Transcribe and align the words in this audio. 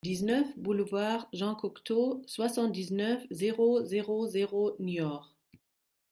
dix-neuf 0.03 0.57
boulevard 0.57 1.27
Jean 1.31 1.53
Cocteau, 1.53 2.23
soixante-dix-neuf, 2.25 3.21
zéro 3.29 3.85
zéro 3.85 4.25
zéro, 4.25 4.75
Niort 4.79 5.31